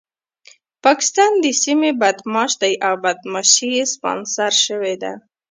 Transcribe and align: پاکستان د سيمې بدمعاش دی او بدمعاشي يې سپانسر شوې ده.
پاکستان 0.83 1.31
د 1.43 1.45
سيمې 1.63 1.91
بدمعاش 2.01 2.51
دی 2.61 2.73
او 2.87 2.93
بدمعاشي 3.03 3.67
يې 3.75 3.83
سپانسر 3.95 4.51
شوې 4.65 4.95
ده. 5.03 5.13